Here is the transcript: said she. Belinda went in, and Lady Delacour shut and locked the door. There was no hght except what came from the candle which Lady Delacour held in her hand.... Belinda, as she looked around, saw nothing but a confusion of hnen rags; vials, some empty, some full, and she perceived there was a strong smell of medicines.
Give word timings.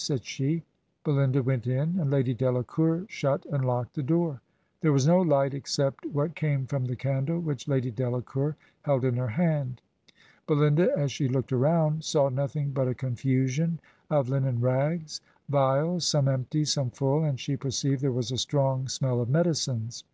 said 0.00 0.24
she. 0.24 0.62
Belinda 1.02 1.42
went 1.42 1.66
in, 1.66 1.98
and 1.98 2.08
Lady 2.08 2.32
Delacour 2.32 3.04
shut 3.08 3.44
and 3.46 3.64
locked 3.64 3.94
the 3.96 4.02
door. 4.04 4.40
There 4.80 4.92
was 4.92 5.08
no 5.08 5.24
hght 5.24 5.54
except 5.54 6.06
what 6.06 6.36
came 6.36 6.66
from 6.66 6.84
the 6.84 6.94
candle 6.94 7.40
which 7.40 7.66
Lady 7.66 7.90
Delacour 7.90 8.54
held 8.82 9.04
in 9.04 9.16
her 9.16 9.26
hand.... 9.26 9.82
Belinda, 10.46 10.96
as 10.96 11.10
she 11.10 11.26
looked 11.26 11.52
around, 11.52 12.04
saw 12.04 12.28
nothing 12.28 12.70
but 12.70 12.86
a 12.86 12.94
confusion 12.94 13.80
of 14.08 14.28
hnen 14.28 14.62
rags; 14.62 15.20
vials, 15.48 16.06
some 16.06 16.28
empty, 16.28 16.64
some 16.64 16.90
full, 16.90 17.24
and 17.24 17.40
she 17.40 17.56
perceived 17.56 18.00
there 18.00 18.12
was 18.12 18.30
a 18.30 18.38
strong 18.38 18.86
smell 18.86 19.20
of 19.20 19.28
medicines. 19.28 20.04